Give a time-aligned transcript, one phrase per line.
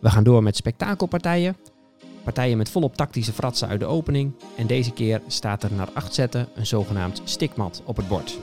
[0.00, 1.56] We gaan door met spektakelpartijen.
[2.24, 4.32] Partijen met volop tactische fratsen uit de opening.
[4.56, 8.38] En deze keer staat er naar acht zetten een zogenaamd stikmat op het bord.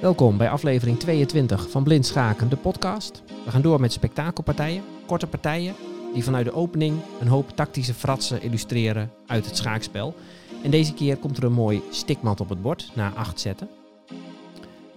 [0.00, 3.22] Welkom bij aflevering 22 van Blind Schaken, de podcast.
[3.48, 5.74] We gaan door met spektakelpartijen, korte partijen
[6.14, 10.14] die vanuit de opening een hoop tactische fratsen illustreren uit het schaakspel.
[10.62, 13.68] En deze keer komt er een mooi stikmat op het bord na acht zetten.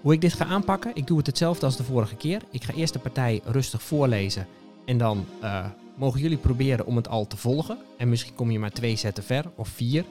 [0.01, 2.41] Hoe ik dit ga aanpakken, ik doe het hetzelfde als de vorige keer.
[2.49, 4.47] Ik ga eerst de partij rustig voorlezen
[4.85, 7.77] en dan uh, mogen jullie proberen om het al te volgen.
[7.97, 10.05] En misschien kom je maar twee zetten ver of vier.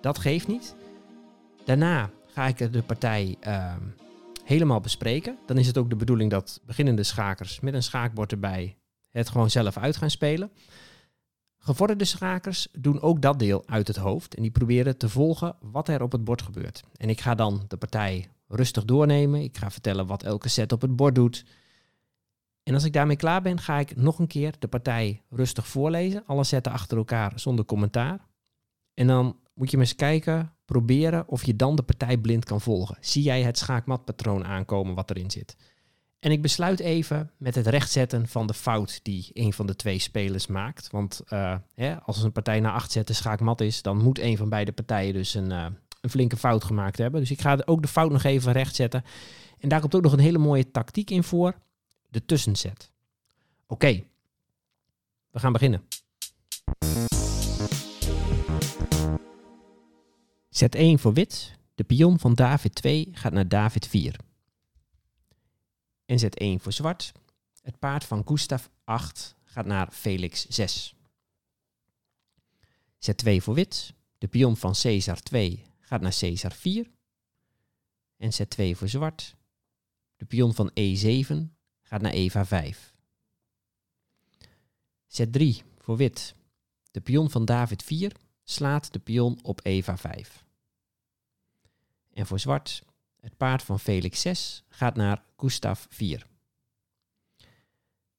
[0.00, 0.74] Dat geeft niet.
[1.64, 3.72] Daarna ga ik de partij uh,
[4.48, 5.38] helemaal bespreken.
[5.46, 8.76] Dan is het ook de bedoeling dat beginnende schakers met een schaakbord erbij
[9.10, 10.50] het gewoon zelf uit gaan spelen.
[11.58, 15.88] Gevorderde schakers doen ook dat deel uit het hoofd en die proberen te volgen wat
[15.88, 16.84] er op het bord gebeurt.
[16.96, 19.42] En ik ga dan de partij rustig doornemen.
[19.42, 21.44] Ik ga vertellen wat elke set op het bord doet.
[22.62, 26.22] En als ik daarmee klaar ben, ga ik nog een keer de partij rustig voorlezen.
[26.26, 28.26] Alle zetten achter elkaar zonder commentaar.
[28.94, 32.96] En dan moet je eens kijken, proberen of je dan de partij blind kan volgen.
[33.00, 35.56] Zie jij het schaakmatpatroon aankomen wat erin zit?
[36.18, 39.98] En ik besluit even met het rechtzetten van de fout die een van de twee
[39.98, 40.90] spelers maakt.
[40.90, 44.48] Want uh, hè, als een partij na acht zetten schaakmat is, dan moet een van
[44.48, 45.66] beide partijen dus een, uh,
[46.00, 47.20] een flinke fout gemaakt hebben.
[47.20, 49.04] Dus ik ga ook de fout nog even rechtzetten.
[49.58, 51.58] En daar komt ook nog een hele mooie tactiek in voor.
[52.08, 52.90] De tussenzet.
[53.66, 54.04] Oké,
[55.30, 55.82] we gaan beginnen.
[60.58, 61.58] Zet 1 voor wit.
[61.74, 64.20] De pion van David 2 gaat naar David 4.
[66.04, 67.12] En zet 1 voor zwart.
[67.62, 70.94] Het paard van Gustav 8 gaat naar Felix 6.
[72.98, 73.94] Zet 2 voor wit.
[74.18, 76.90] De pion van Caesar 2 gaat naar Caesar 4.
[78.16, 79.36] En zet 2 voor zwart.
[80.16, 81.34] De pion van E7
[81.82, 82.94] gaat naar Eva 5.
[85.06, 86.34] Zet 3 voor wit.
[86.90, 88.12] De pion van David 4
[88.42, 90.46] slaat de pion op Eva 5.
[92.18, 92.82] En voor zwart,
[93.20, 96.26] het paard van Felix 6 gaat naar Gustav 4.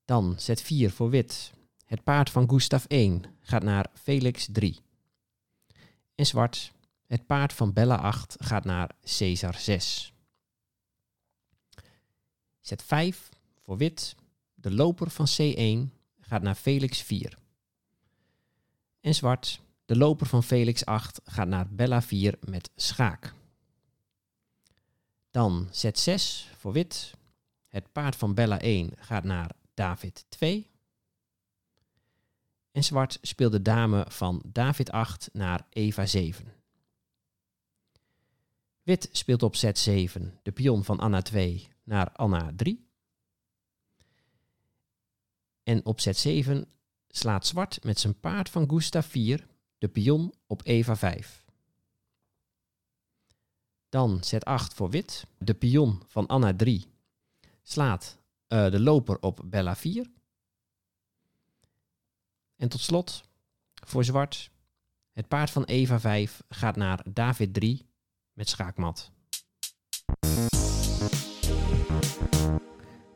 [0.06, 1.52] Dan zet 4 voor wit.
[1.86, 4.80] Het paard van Gustav 1 gaat naar Felix 3.
[6.16, 6.72] En zwart,
[7.06, 10.14] het paard van Bella 8 gaat naar Caesar 6.
[12.60, 13.30] Zet 5
[13.62, 14.16] voor wit.
[14.54, 17.38] De loper van C1 gaat naar Felix 4.
[19.00, 23.38] En zwart, de loper van Felix 8 gaat naar Bella 4 met schaak.
[25.40, 27.14] Dan zet 6 voor wit.
[27.68, 30.70] Het paard van Bella 1 gaat naar David 2.
[32.72, 36.54] En zwart speelt de dame van David 8 naar Eva 7.
[38.84, 42.88] Wit speelt op zet 7 de pion van Anna 2 naar Anna 3.
[45.64, 46.68] En op zet 7
[47.08, 51.48] slaat zwart met zijn paard van Gustav 4 de pion op Eva 5.
[53.90, 55.26] Dan zet 8 voor wit.
[55.38, 56.88] De pion van Anna 3
[57.62, 58.18] slaat
[58.48, 60.12] uh, de loper op Bella 4.
[62.56, 63.24] En tot slot,
[63.74, 64.52] voor zwart,
[65.12, 67.86] het paard van Eva 5 gaat naar David 3
[68.34, 69.12] met schaakmat.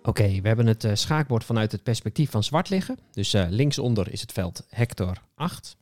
[0.02, 3.00] Oké, we hebben het uh, schaakbord vanuit het perspectief van zwart liggen.
[3.12, 5.78] Dus uh, linksonder is het veld Hector 8.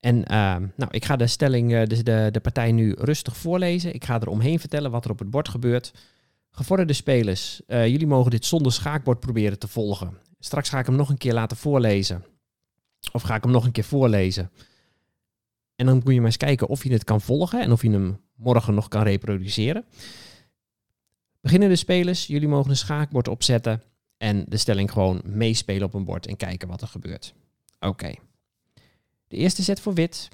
[0.00, 3.94] En uh, nou, ik ga de stelling, uh, de, de, de partij nu rustig voorlezen.
[3.94, 5.92] Ik ga er omheen vertellen wat er op het bord gebeurt.
[6.50, 10.18] Gevorderde spelers, uh, jullie mogen dit zonder schaakbord proberen te volgen.
[10.38, 12.24] Straks ga ik hem nog een keer laten voorlezen.
[13.12, 14.50] Of ga ik hem nog een keer voorlezen.
[15.76, 17.90] En dan moet je maar eens kijken of je het kan volgen en of je
[17.90, 19.84] hem morgen nog kan reproduceren.
[21.40, 23.82] Beginnende spelers, jullie mogen een schaakbord opzetten
[24.16, 27.34] en de stelling gewoon meespelen op een bord en kijken wat er gebeurt.
[27.80, 28.14] Oké.
[29.30, 30.28] De eerste zet voor wit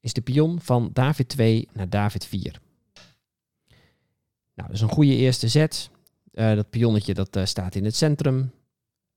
[0.00, 2.60] is de pion van David 2 naar David 4.
[4.54, 5.90] Nou, dat is een goede eerste zet.
[6.32, 8.50] Uh, dat pionnetje dat uh, staat in het centrum.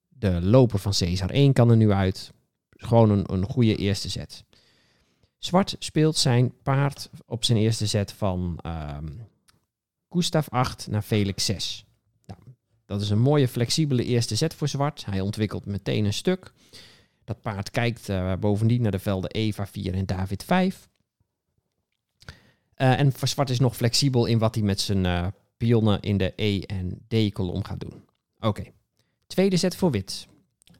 [0.07, 2.31] De loper van Caesar 1 kan er nu uit.
[2.69, 4.44] Gewoon een, een goede eerste zet.
[5.38, 9.19] Zwart speelt zijn paard op zijn eerste zet van um,
[10.10, 11.86] Gustav 8 naar Felix 6.
[12.25, 12.39] Nou,
[12.86, 15.06] dat is een mooie flexibele eerste zet voor zwart.
[15.06, 16.54] Hij ontwikkelt meteen een stuk.
[17.25, 20.89] Dat paard kijkt uh, bovendien naar de velden Eva 4 en David 5.
[22.77, 25.27] Uh, en zwart is nog flexibel in wat hij met zijn uh,
[25.57, 28.04] pionnen in de E en D-kolom gaat doen.
[28.39, 28.63] Oké.
[29.27, 30.27] Tweede zet voor wit.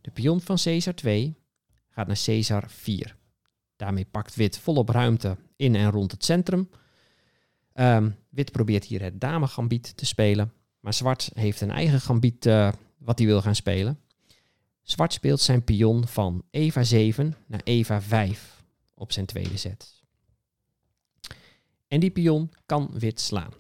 [0.02, 1.36] De pion van Caesar 2
[1.90, 3.16] gaat naar Caesar 4.
[3.76, 6.70] Daarmee pakt wit volop ruimte in en rond het centrum.
[7.74, 10.54] Ehm, wit probeert hier het dame gambiet te spelen.
[10.80, 12.46] Maar zwart heeft een eigen gambiet
[12.98, 14.00] wat hij wil gaan spelen.
[14.86, 20.04] Zwart speelt zijn pion van Eva 7 naar Eva 5 op zijn tweede zet.
[21.88, 23.52] En die pion kan wit slaan.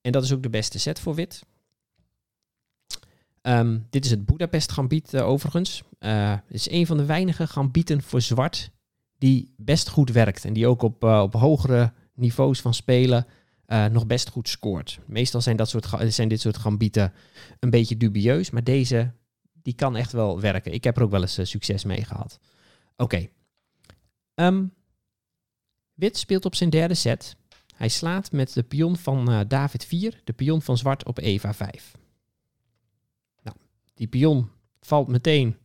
[0.00, 1.42] En dat is ook de beste set voor wit.
[3.40, 5.82] Ehm, dit is het Budapest Gambit uh, overigens.
[6.00, 8.70] Uh, het is een van de weinige gambieten voor zwart
[9.18, 10.44] die best goed werkt.
[10.44, 13.26] En die ook op, uh, op hogere niveaus van spelen
[13.90, 14.98] nog best goed scoort.
[15.06, 17.12] Meestal zijn, dat soort, zijn dit soort gambieten
[17.60, 18.50] een beetje dubieus.
[18.50, 19.12] Maar deze
[19.62, 20.72] die kan echt wel werken.
[20.72, 22.38] Ik heb er ook wel eens succes mee gehad.
[22.96, 23.02] Oké.
[23.02, 23.32] Okay.
[24.34, 24.74] Um,
[25.94, 27.36] wit speelt op zijn derde set.
[27.74, 31.92] Hij slaat met de pion van David 4, de pion van zwart op Eva 5.
[33.94, 34.50] Die pion
[34.80, 35.56] valt meteen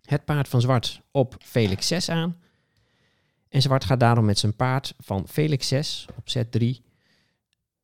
[0.00, 2.40] het paard van zwart op Felix 6 aan.
[3.48, 6.84] En zwart gaat daarom met zijn paard van Felix 6 op zet 3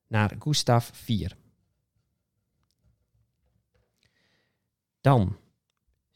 [0.06, 1.36] naar Gustav 4.
[5.00, 5.36] Dan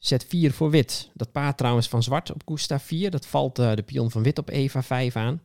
[0.07, 1.11] zet 4 voor wit.
[1.15, 3.11] Dat paard trouwens van zwart op Gustav 4.
[3.11, 5.43] Dat valt uh, de pion van wit op Eva 5 aan.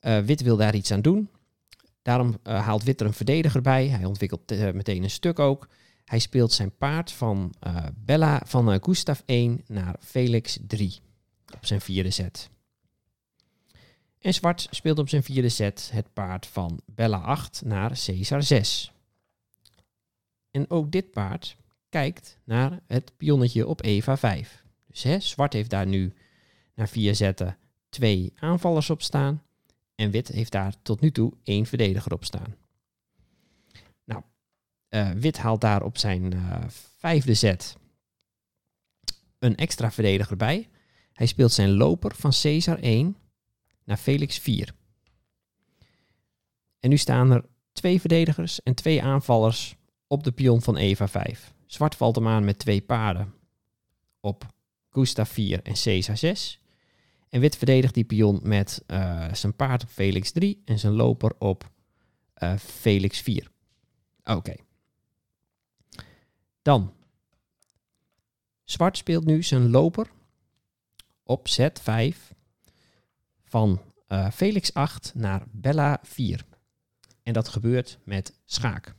[0.00, 1.30] Uh, wit wil daar iets aan doen.
[2.02, 3.88] Daarom uh, haalt wit er een verdediger bij.
[3.88, 5.68] Hij ontwikkelt meteen een stuk ook.
[6.04, 7.54] Hij speelt zijn paard van,
[7.94, 11.00] Bella, van Gustav 1 naar Felix 3
[11.54, 12.50] op zijn vierde set.
[14.18, 18.92] En zwart speelt op zijn vierde set het paard van Bella 8 naar Caesar 6.
[20.50, 21.56] En ook dit paard
[21.90, 24.64] kijkt naar het pionnetje op Eva 5.
[24.86, 26.12] Dus hè, zwart heeft daar nu
[26.74, 27.56] naar vier zetten
[27.88, 29.42] twee aanvallers op staan.
[29.94, 32.56] En wit heeft daar tot nu toe één verdediger op staan.
[34.90, 36.64] Uh, wit haalt daar op zijn uh,
[36.96, 37.76] vijfde zet
[39.38, 40.68] een extra verdediger bij.
[41.12, 43.16] Hij speelt zijn loper van Caesar 1
[43.84, 44.74] naar Felix 4.
[46.80, 49.76] En nu staan er twee verdedigers en twee aanvallers
[50.06, 51.54] op de pion van Eva 5.
[51.70, 53.34] Zwart valt hem aan met twee paarden
[54.20, 54.46] op
[54.88, 56.60] Gustav 4 en Caesar 6.
[57.28, 61.34] En wit verdedigt die pion met uh, zijn paard op Felix 3 en zijn loper
[61.38, 61.70] op
[62.42, 63.50] uh, Felix 4.
[64.24, 64.54] Oké.
[66.62, 66.94] Dan.
[68.64, 70.10] Zwart speelt nu zijn loper
[71.22, 72.34] op zet 5
[73.44, 76.44] van uh, Felix 8 naar Bella 4.
[77.22, 78.98] En dat gebeurt met schaak.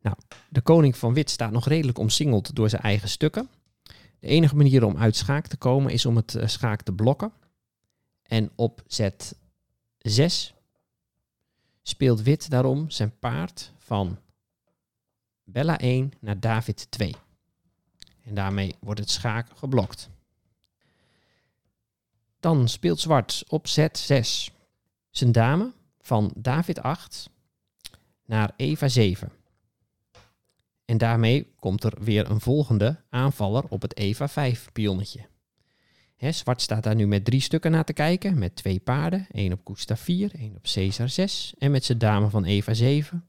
[0.00, 0.16] Nou,
[0.48, 3.48] de koning van wit staat nog redelijk omsingeld door zijn eigen stukken.
[4.18, 7.32] De enige manier om uit schaak te komen is om het uh, schaak te blokken.
[8.22, 9.36] En op zet
[9.98, 10.54] 6
[11.82, 14.18] speelt wit daarom zijn paard van
[15.44, 17.14] Bella 1 naar David 2.
[18.24, 20.10] En daarmee wordt het schaak geblokt.
[22.40, 24.54] Dan speelt zwart op Z6
[25.10, 27.30] zijn dame van David 8
[28.24, 29.37] naar Eva 7.
[30.88, 35.26] En daarmee komt er weer een volgende aanvaller op het Eva 5 pionnetje.
[36.16, 39.26] He, zwart staat daar nu met drie stukken naar te kijken, met twee paarden.
[39.30, 43.28] één op Gustav 4, één op Caesar 6 en met zijn dame van Eva 7.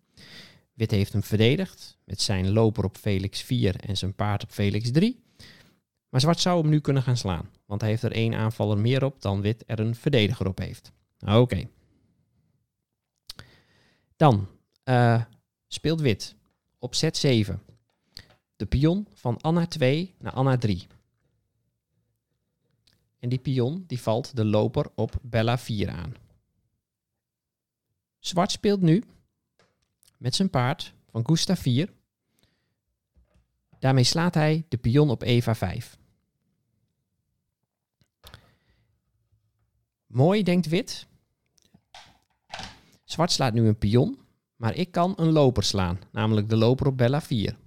[0.74, 4.92] Wit heeft hem verdedigd met zijn loper op Felix 4 en zijn paard op Felix
[4.92, 5.24] 3.
[6.10, 9.04] Maar zwart zou hem nu kunnen gaan slaan, want hij heeft er één aanvaller meer
[9.04, 10.92] op dan wit er een verdediger op heeft.
[11.25, 11.68] Oké.
[14.16, 14.48] Dan
[14.86, 15.24] uh,
[15.68, 16.38] speelt wit
[16.79, 17.62] op zet 7
[18.59, 20.88] de pion van Anna 2 naar Anna 3.
[23.19, 26.15] En die pion die valt de loper op Bella 4 aan.
[28.19, 29.03] Zwart speelt nu
[30.17, 31.93] met zijn paard van Gustav 4.
[33.79, 35.98] Daarmee slaat hij de pion op Eva 5.
[40.07, 41.07] Mooi, denkt wit.
[43.03, 44.19] Zwart slaat nu een pion,
[44.60, 47.58] maar ik kan een loper slaan, namelijk de loper op Bella 4.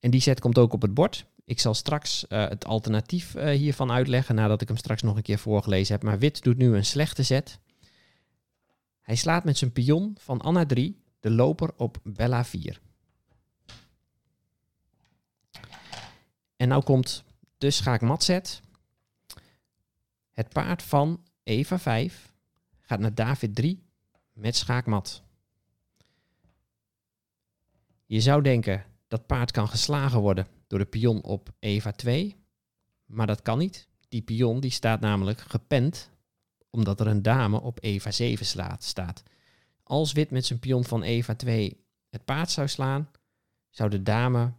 [0.00, 1.26] En die zet komt ook op het bord.
[1.44, 5.22] Ik zal straks uh, het alternatief uh, hiervan uitleggen nadat ik hem straks nog een
[5.22, 6.02] keer voorgelezen heb.
[6.02, 7.58] Maar wit doet nu een slechte zet.
[9.02, 12.80] Hij slaat met zijn pion van Anna 3 de loper op Bella 4.
[16.56, 17.24] En nou komt
[17.58, 18.62] de schaakmatzet.
[20.32, 22.32] Het paard van Eva 5
[22.80, 23.82] gaat naar David 3
[24.32, 25.24] met schaakmat.
[28.06, 32.36] Je zou denken dat paard kan geslagen worden door de pion op Eva 2.
[33.04, 33.88] Maar dat kan niet.
[34.08, 36.10] Die pion die staat namelijk gepend
[36.70, 39.22] omdat er een dame op Eva 7 slaat, staat.
[39.82, 43.10] als wit met zijn pion van Eva 2 het paard zou slaan,
[43.70, 44.52] zou de dame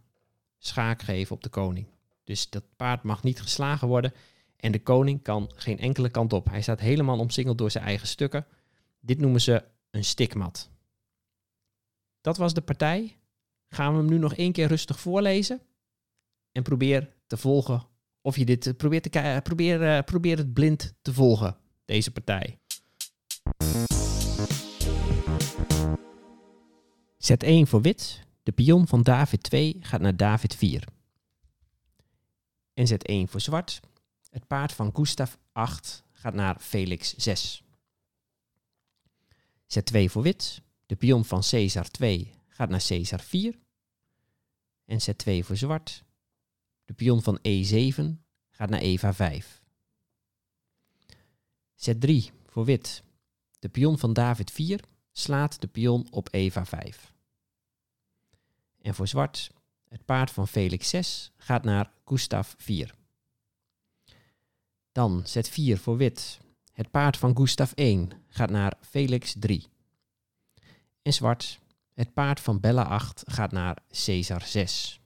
[0.58, 1.86] schaak geven op de koning.
[2.24, 4.12] Dus dat paard mag niet geslagen worden
[4.56, 6.50] en de koning kan geen enkele kant op.
[6.50, 8.46] Hij staat helemaal omsingeld door zijn eigen stukken.
[9.00, 10.70] Dit noemen ze een stikmat.
[12.20, 13.17] Dat was de partij.
[13.68, 15.60] Gaan we hem nu nog één keer rustig voorlezen
[16.52, 17.86] en probeer te volgen
[18.20, 22.58] of je dit probeert te probeer, probeer het blind te volgen, deze partij.
[27.18, 28.26] Zet 1 voor wit.
[28.42, 30.84] De pion van David 2 gaat naar David 4.
[32.74, 33.80] En zet 1 voor zwart.
[34.30, 37.62] Het paard van Gustav 8 gaat naar Felix 6.
[39.66, 40.62] Zet 2 voor wit.
[40.86, 43.58] De pion van Caesar 2 gaat naar Caesar 4.
[44.84, 46.04] En zet 2 voor zwart.
[46.84, 48.02] De pion van E7
[48.50, 49.62] gaat naar Eva 5.
[51.74, 53.02] Zet 3 voor wit.
[53.58, 57.14] De pion van David 4 slaat de pion op Eva 5.
[58.80, 59.50] En voor zwart,
[59.88, 62.94] het paard van Felix 6 gaat naar Gustav 4.
[64.92, 66.38] Dan zet 4 voor wit.
[66.72, 69.66] Het paard van Gustav 1 gaat naar Felix 3.
[71.02, 71.60] En zwart,
[71.98, 75.00] het paard van Bella 8 gaat naar Caesar 6.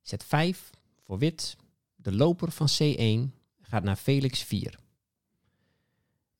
[0.00, 0.70] Zet 5
[1.02, 1.56] voor wit.
[1.94, 4.78] De loper van C1 gaat naar Felix 4.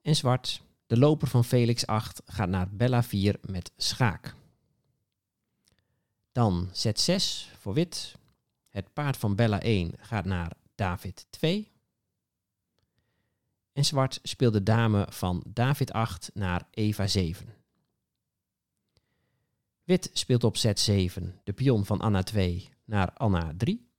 [0.01, 4.35] En zwart, de loper van Felix 8 gaat naar Bella 4 met schaak.
[6.33, 8.15] Dan zet 6 voor wit.
[8.69, 11.71] Het paard van Bella 1 gaat naar David 2.
[13.73, 17.62] En zwart speelt de dame van David 8 naar Eva 7.
[19.85, 23.91] Wit speelt op zet 7 de pion van Anna 2 naar Anna 3.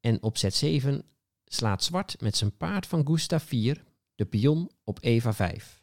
[0.00, 1.04] En op zet 7
[1.44, 3.84] slaat zwart met zijn paard van Gustav 4
[4.14, 5.82] de pion op Eva 5.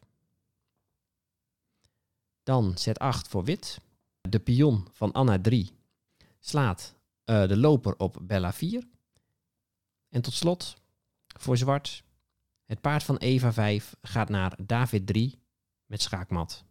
[2.44, 3.80] Dan zet 8 voor wit.
[4.22, 5.72] De pion van Anna 3
[6.40, 8.88] slaat uh, de loper op Bella 4.
[10.10, 10.76] En tot slot,
[11.28, 12.04] voor zwart,
[12.66, 15.40] het paard van Eva 5 gaat naar David 3
[15.86, 16.64] met schaakmat.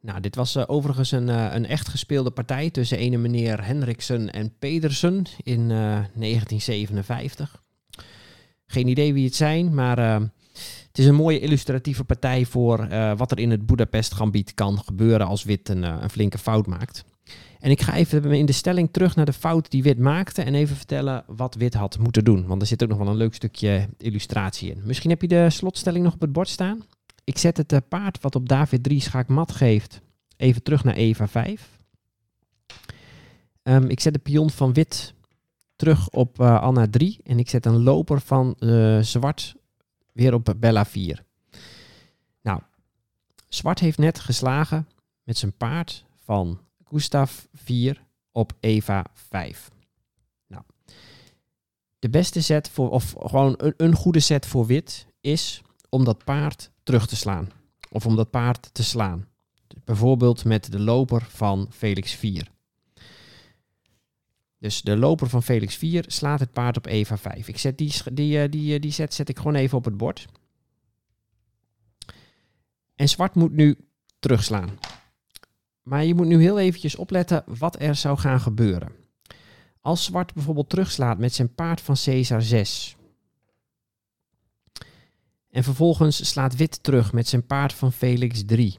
[0.00, 4.32] Nou, dit was uh, overigens een, uh, een echt gespeelde partij tussen ene meneer Hendriksen
[4.32, 5.68] en Pedersen in uh,
[6.14, 7.62] 1957.
[8.66, 13.38] Geen idee wie het zijn, maar het is een mooie illustratieve partij voor wat er
[13.38, 17.04] in het Budapest Gambit kan gebeuren als Wit een flinke fout maakt.
[17.60, 20.54] En ik ga even in de stelling terug naar de fout die Wit maakte en
[20.54, 22.46] even vertellen wat Wit had moeten doen.
[22.46, 24.82] Want er zit ook nog wel een leuk stukje illustratie in.
[24.84, 26.84] Misschien heb je de slotstelling nog op het bord staan.
[27.24, 30.00] Ik zet het uh, paard wat op David 3 schaak mat geeft
[30.38, 31.78] even terug naar Eva 5.
[33.62, 35.14] Um, ik zet de pion van wit
[35.76, 39.54] terug op uh, Anna 3 en ik zet een loper van uh, zwart
[40.12, 41.24] weer op Bella 4.
[42.40, 42.60] Nou,
[43.48, 44.88] zwart heeft net geslagen
[45.22, 46.60] met zijn paard van
[46.90, 49.70] Gustav 4 op Eva 5.
[50.46, 50.62] Nou,
[51.98, 56.70] de beste set voor, of gewoon een, goede set voor wit is om dat paard
[56.82, 57.48] terug te slaan.
[57.90, 59.26] Of om dat paard te slaan.
[59.84, 62.50] Bijvoorbeeld met de loper van Felix 4.
[64.58, 67.48] Dus de loper van Felix 4 slaat het paard op Eva 5.
[67.48, 69.96] Ik zet die, die, eh, die, eh, die zet, zet ik gewoon even op het
[69.96, 70.26] bord.
[72.94, 73.76] En zwart moet nu
[74.18, 74.78] terugslaan.
[75.88, 78.92] Maar je moet nu heel eventjes opletten wat er zou gaan gebeuren.
[79.80, 82.96] Als zwart bijvoorbeeld terugslaat met zijn paard van Caesar 6.
[85.50, 88.78] En vervolgens slaat wit terug met zijn paard van Felix 3.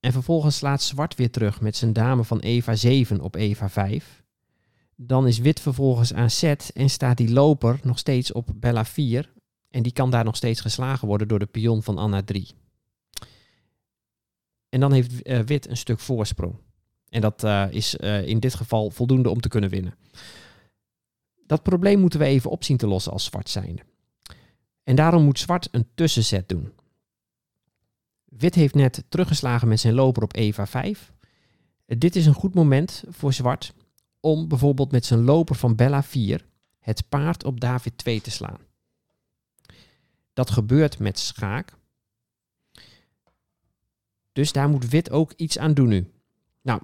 [0.00, 4.22] En vervolgens slaat zwart weer terug met zijn dame van Eva 7 op Eva 5.
[4.96, 9.32] Dan is wit vervolgens aan set en staat die loper nog steeds op Bella 4.
[9.70, 12.48] En die kan daar nog steeds geslagen worden door de pion van Anna 3.
[14.74, 16.54] En dan heeft uh, wit een stuk voorsprong.
[17.08, 19.94] En dat uh, is uh, in dit geval voldoende om te kunnen winnen.
[21.46, 23.82] Dat probleem moeten we even op zien te lossen als zwart zijnde.
[24.82, 26.72] En daarom moet zwart een tussenzet doen.
[28.24, 31.12] Wit heeft net teruggeslagen met zijn loper op Eva 5.
[31.86, 33.74] Dit is een goed moment voor zwart
[34.20, 36.46] om bijvoorbeeld met zijn loper van Bella 4
[36.78, 38.60] het paard op David 2 te slaan.
[40.32, 41.72] Dat gebeurt met schaak.
[44.34, 46.10] Dus daar moet wit ook iets aan doen nu.
[46.62, 46.80] Nou,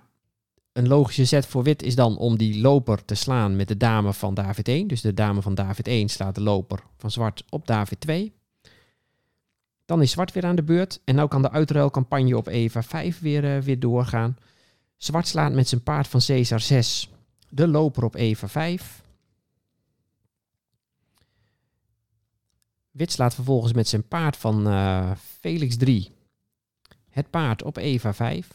[0.73, 4.12] een logische zet voor wit is dan om die loper te slaan met de dame
[4.12, 4.87] van David 1.
[4.87, 8.33] Dus de dame van David 1 slaat de loper van zwart op David 2.
[9.85, 11.00] Dan is zwart weer aan de beurt.
[11.04, 14.37] En nu kan de uitruilcampagne op Eva 5 weer, eh, weer doorgaan.
[14.97, 17.11] Zwart slaat met zijn paard van Caesar 6
[17.49, 19.02] de loper op Eva 5.
[22.90, 26.11] Wit slaat vervolgens met zijn paard van eh, Felix 3
[27.10, 28.48] het paard op Eva 5.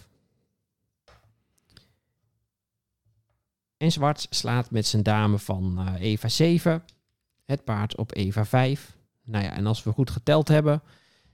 [3.78, 6.84] En zwart slaat met zijn dame van uh, Eva 7
[7.46, 8.98] het paard op Eva 5.
[9.24, 10.82] Nou ja, en als we goed geteld hebben,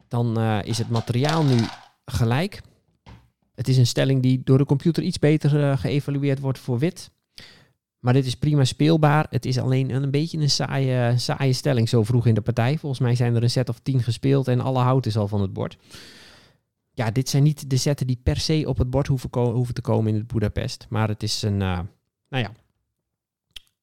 [0.08, 1.58] dan uh, is het materiaal nu
[2.06, 2.62] gelijk.
[3.56, 7.12] Het is een stelling die door de computer iets beter uh, geëvalueerd wordt voor wit.
[8.00, 9.28] Maar dit is prima speelbaar.
[9.30, 12.78] Het is alleen een beetje een saaie, saaie stelling zo vroeg in de partij.
[12.78, 15.42] Volgens mij zijn er een set of 10 gespeeld en alle hout is al van
[15.42, 15.78] het bord.
[17.02, 19.82] Ja, dit zijn niet de zetten die per se op het bord hoeven, hoeven te
[19.82, 20.86] komen in het Budapest.
[20.90, 21.80] Maar het is een, uh,
[22.30, 22.52] nou ja,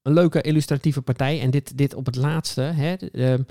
[0.02, 1.40] een leuke illustratieve partij.
[1.40, 2.60] En dit, dit op het laatste.
[2.60, 3.44] Hè, uh,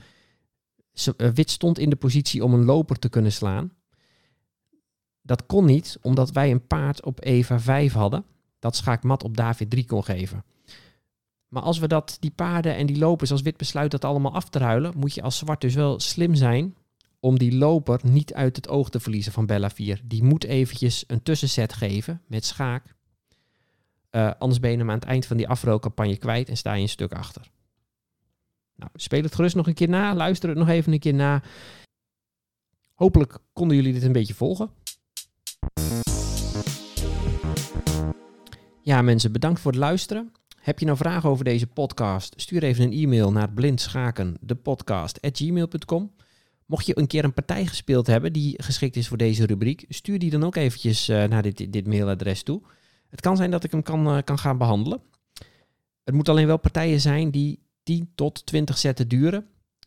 [1.34, 3.72] wit stond in de positie om een loper te kunnen slaan.
[5.22, 8.26] Dat kon niet, omdat wij een paard op Eva 5 hadden.
[8.60, 10.44] Dat schaakmat op David 3 kon geven.
[11.48, 14.50] Maar als we dat, die paarden en die lopers als wit besluit dat allemaal af
[14.50, 16.76] te ruilen, moet je als zwart dus wel slim zijn
[17.20, 20.02] om die loper niet uit het oog te verliezen van Bella 4.
[20.04, 22.96] Die moet eventjes een tussenzet geven met schaak.
[24.12, 26.82] Uh, anders ben je hem aan het eind van die afrookcampagne kwijt en sta je
[26.82, 27.52] een stuk achter.
[28.76, 30.16] Nou, speel het gerust nog een keer na.
[30.16, 31.44] Luister het nog even een keer na.
[32.94, 34.70] Hopelijk konden jullie dit een beetje volgen.
[38.82, 40.32] Ja, mensen, bedankt voor het luisteren.
[40.60, 42.34] Heb je nou vragen over deze podcast?
[42.42, 44.38] Stuur even een e-mail naar blindschaken,
[46.68, 50.20] Mocht je een keer een partij gespeeld hebben die geschikt is voor deze rubriek, stuur
[50.20, 52.62] die dan ook eventjes uh, naar dit, dit mailadres toe.
[53.10, 55.02] Het kan zijn dat ik hem kan, uh, kan gaan behandelen.
[56.04, 59.46] Het moet alleen wel partijen zijn die 10 tot 20 zetten duren.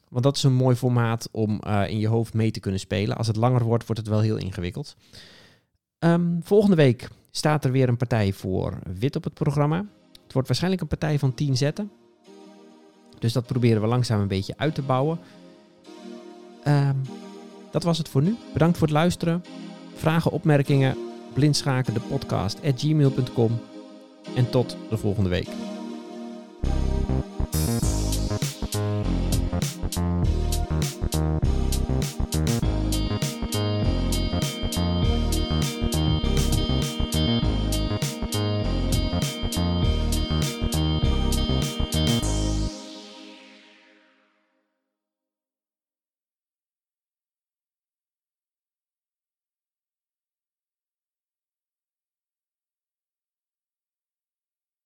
[0.08, 3.16] Want dat is een mooi formaat om uh, in je hoofd mee te kunnen spelen.
[3.16, 4.96] Als het langer wordt, wordt het wel heel ingewikkeld.
[5.98, 9.86] Um, volgende week staat er weer een partij voor wit op het programma.
[10.22, 11.90] Het wordt waarschijnlijk een partij van 10 zetten.
[13.18, 15.18] Dus dat proberen we langzaam een beetje uit te bouwen.
[16.68, 17.02] Um,
[17.70, 18.36] dat was het voor nu.
[18.52, 19.44] Bedankt voor het luisteren.
[19.94, 20.96] Vragen, opmerkingen,
[21.32, 23.60] blindschaken de podcast at gmail.com.
[24.34, 25.48] En tot de volgende week.